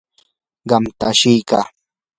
qamtam 0.69 0.83
ashiykaa. 1.09 1.65